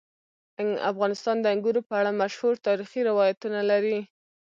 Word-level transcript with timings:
افغانستان 0.91 1.37
د 1.41 1.45
انګورو 1.53 1.81
په 1.87 1.93
اړه 1.99 2.11
مشهور 2.21 2.53
تاریخي 2.67 3.01
روایتونه 3.09 3.59
لري. 3.71 3.99